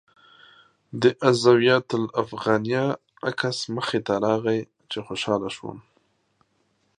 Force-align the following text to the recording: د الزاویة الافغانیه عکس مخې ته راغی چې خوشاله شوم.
د 1.01 1.03
الزاویة 1.29 1.77
الافغانیه 1.99 2.85
عکس 3.29 3.57
مخې 3.75 3.99
ته 4.07 4.13
راغی 4.25 4.59
چې 4.89 4.97
خوشاله 5.07 5.49
شوم. 5.55 5.77